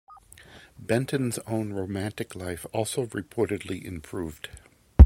Benton's 0.79 1.37
own 1.45 1.73
romantic 1.73 2.33
life 2.33 2.65
also 2.73 3.05
reportedly 3.05 3.83
improved. 3.85 4.49